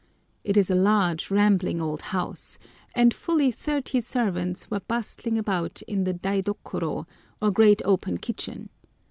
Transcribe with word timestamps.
It 0.43 0.57
is 0.57 0.71
a 0.71 0.73
large, 0.73 1.29
rambling 1.29 1.79
old 1.79 2.01
house, 2.01 2.57
and 2.95 3.13
fully 3.13 3.51
thirty 3.51 4.01
servants 4.01 4.71
were 4.71 4.79
bustling 4.79 5.37
about 5.37 5.83
in 5.83 6.05
the 6.05 6.13
daidokoro, 6.15 7.05
or 7.39 7.51
great 7.51 7.83
open 7.85 8.17
kitchen. 8.17 8.69